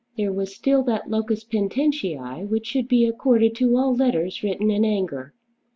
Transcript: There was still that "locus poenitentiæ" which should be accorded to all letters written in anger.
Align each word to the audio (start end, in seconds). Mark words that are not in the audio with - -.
There 0.17 0.33
was 0.33 0.55
still 0.55 0.81
that 0.85 1.11
"locus 1.11 1.43
poenitentiæ" 1.45 2.49
which 2.49 2.65
should 2.65 2.87
be 2.87 3.05
accorded 3.05 3.53
to 3.57 3.77
all 3.77 3.95
letters 3.95 4.41
written 4.41 4.71
in 4.71 4.83
anger. 4.83 5.35